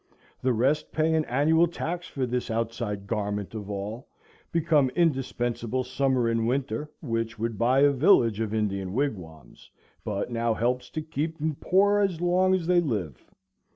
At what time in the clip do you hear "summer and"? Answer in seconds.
5.83-6.47